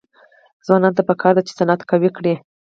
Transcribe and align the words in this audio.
ځوانانو 0.65 0.97
ته 0.97 1.03
پکار 1.09 1.33
ده 1.37 1.41
چې، 1.47 1.55
صنعت 1.59 1.81
قوي 1.89 2.09
کړي. 2.17 2.33